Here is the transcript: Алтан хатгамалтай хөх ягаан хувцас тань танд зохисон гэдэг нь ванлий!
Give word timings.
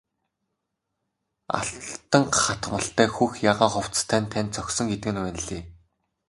Алтан 1.57 2.25
хатгамалтай 2.39 3.07
хөх 3.15 3.31
ягаан 3.51 3.71
хувцас 3.73 4.03
тань 4.09 4.27
танд 4.31 4.49
зохисон 4.55 4.87
гэдэг 4.89 5.09
нь 5.13 5.21
ванлий! 5.23 5.63